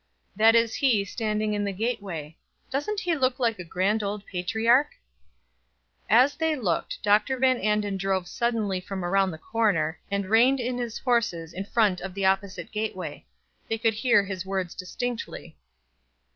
"That 0.35 0.55
is 0.55 0.73
he 0.73 1.05
standing 1.05 1.53
in 1.53 1.63
the 1.63 1.71
gateway. 1.71 2.35
Doesn't 2.71 3.01
he 3.01 3.15
look 3.15 3.37
like 3.37 3.59
a 3.59 3.63
grand 3.63 4.01
old 4.01 4.25
patriarch?" 4.25 4.89
As 6.09 6.33
they 6.33 6.55
looked 6.55 7.03
Dr. 7.03 7.37
Van 7.37 7.59
Anden 7.59 7.97
drove 7.97 8.27
suddenly 8.27 8.79
from 8.81 9.05
around 9.05 9.29
the 9.29 9.37
corner, 9.37 9.99
and 10.09 10.25
reined 10.25 10.59
in 10.59 10.79
his 10.79 10.97
horses 10.97 11.53
in 11.53 11.65
front 11.65 12.01
of 12.01 12.15
the 12.15 12.25
opposite 12.25 12.71
gateway. 12.71 13.27
They 13.69 13.77
could 13.77 13.93
hear 13.93 14.23
his 14.23 14.43
words 14.43 14.73
distinctly. 14.73 15.55